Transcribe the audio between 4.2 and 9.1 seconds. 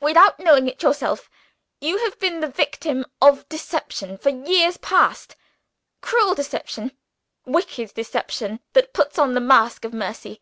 years past cruel deception wicked deception that